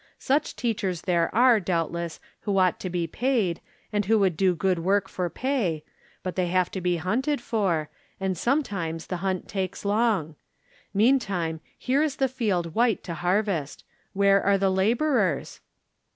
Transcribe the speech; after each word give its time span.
Such 0.17 0.55
teachers 0.55 1.01
there 1.01 1.29
are, 1.35 1.59
doubtless, 1.59 2.19
who 2.39 2.57
ought 2.57 2.79
to 2.79 2.89
be 2.89 3.05
paid, 3.05 3.61
and 3.93 4.03
who 4.05 4.17
would 4.17 4.35
do 4.35 4.55
good 4.55 4.79
work 4.79 5.07
for 5.07 5.29
pay, 5.29 5.83
but 6.23 6.35
they 6.35 6.47
have 6.47 6.71
to 6.71 6.81
be 6.81 6.97
hunted 6.97 7.39
for, 7.39 7.87
and 8.19 8.35
sometimes 8.35 9.05
the 9.05 9.17
hunt 9.17 9.47
takes 9.47 9.85
long. 9.85 10.35
Mean 10.91 11.19
time 11.19 11.61
here 11.77 12.01
is 12.01 12.15
the 12.15 12.27
field 12.27 12.73
white 12.73 13.03
to 13.03 13.13
harvest. 13.13 13.83
"Where 14.13 14.41
are 14.43 14.57
the 14.57 14.71
laborers 14.71 15.59